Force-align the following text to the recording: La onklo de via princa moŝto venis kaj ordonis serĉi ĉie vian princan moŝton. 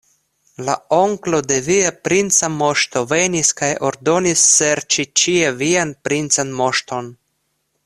La 0.67 0.75
onklo 0.99 1.41
de 1.51 1.57
via 1.65 1.91
princa 2.07 2.49
moŝto 2.55 3.03
venis 3.13 3.53
kaj 3.61 3.71
ordonis 3.91 4.47
serĉi 4.55 5.07
ĉie 5.23 5.53
vian 5.63 5.93
princan 6.09 6.59
moŝton. 6.65 7.15